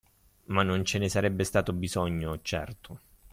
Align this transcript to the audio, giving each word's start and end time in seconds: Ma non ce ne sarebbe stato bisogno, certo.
Ma 0.45 0.63
non 0.63 0.83
ce 0.83 0.97
ne 0.97 1.07
sarebbe 1.09 1.43
stato 1.43 1.73
bisogno, 1.73 2.39
certo. 2.41 3.01